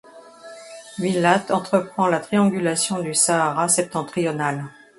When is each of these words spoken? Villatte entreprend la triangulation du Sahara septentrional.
Villatte 0.97 1.51
entreprend 1.51 2.07
la 2.09 2.19
triangulation 2.19 2.99
du 3.03 3.13
Sahara 3.13 3.67
septentrional. 3.69 4.65